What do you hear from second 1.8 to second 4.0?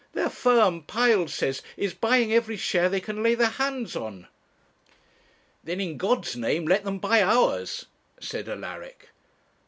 buying every share they can lay their hands